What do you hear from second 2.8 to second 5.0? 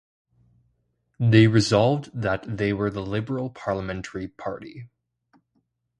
the Liberal Parliamentary Party.